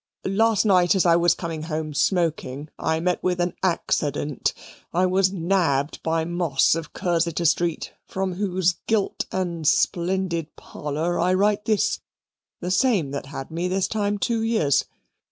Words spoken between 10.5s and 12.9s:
PARLER I write this the